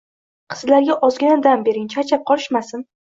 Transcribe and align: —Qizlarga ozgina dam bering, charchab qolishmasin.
—Qizlarga 0.53 0.95
ozgina 1.07 1.35
dam 1.49 1.67
bering, 1.69 1.85
charchab 1.97 2.25
qolishmasin. 2.31 2.87